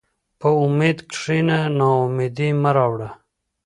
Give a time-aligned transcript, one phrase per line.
[0.39, 3.09] په امید کښېنه، ناامیدي مه راوړه.